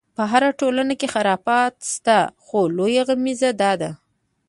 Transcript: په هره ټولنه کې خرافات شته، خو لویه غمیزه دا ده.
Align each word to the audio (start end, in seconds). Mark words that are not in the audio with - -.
په 0.15 0.23
هره 0.31 0.49
ټولنه 0.59 0.93
کې 0.99 1.11
خرافات 1.13 1.75
شته، 1.93 2.17
خو 2.43 2.59
لویه 2.77 3.03
غمیزه 3.07 3.49
دا 3.61 3.71
ده. 3.81 3.91